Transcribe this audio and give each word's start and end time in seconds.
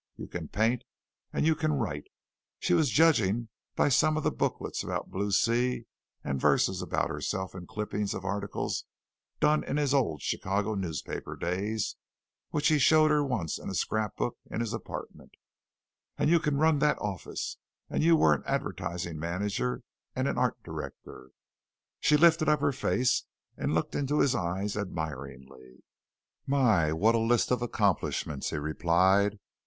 "You 0.15 0.25
can 0.27 0.47
paint, 0.47 0.83
and 1.31 1.45
you 1.45 1.53
can 1.55 1.73
write" 1.73 2.05
she 2.57 2.73
was 2.73 2.89
judging 2.89 3.49
by 3.75 3.89
some 3.89 4.17
of 4.17 4.23
the 4.23 4.31
booklets 4.31 4.83
about 4.83 5.11
Blue 5.11 5.29
Sea 5.29 5.85
and 6.23 6.41
verses 6.41 6.81
about 6.81 7.11
herself 7.11 7.53
and 7.53 7.67
clippings 7.67 8.15
of 8.15 8.25
articles 8.25 8.85
done 9.39 9.63
in 9.63 9.77
his 9.77 9.93
old 9.93 10.23
Chicago 10.23 10.73
newspaper 10.73 11.35
days, 11.35 11.97
which 12.49 12.69
he 12.69 12.79
showed 12.79 13.11
her 13.11 13.23
once 13.23 13.59
in 13.59 13.69
a 13.69 13.75
scrapbook 13.75 14.37
in 14.49 14.59
his 14.59 14.73
apartment 14.73 15.35
"and 16.17 16.31
you 16.31 16.39
can 16.39 16.57
run 16.57 16.79
that 16.79 16.97
office, 16.97 17.57
and 17.87 18.01
you 18.01 18.15
were 18.15 18.33
an 18.33 18.41
advertising 18.47 19.19
manager 19.19 19.83
and 20.15 20.27
an 20.27 20.35
art 20.35 20.57
director." 20.63 21.29
She 21.99 22.17
lifted 22.17 22.49
up 22.49 22.59
her 22.61 22.71
face 22.73 23.25
and 23.55 23.75
looked 23.75 23.93
into 23.93 24.17
his 24.17 24.33
eyes 24.33 24.75
admiringly. 24.75 25.83
"My, 26.47 26.91
what 26.91 27.13
a 27.13 27.19
list 27.19 27.51
of 27.51 27.61
accomplishments!" 27.61 28.49
he 28.49 28.57
replied. 28.57 29.37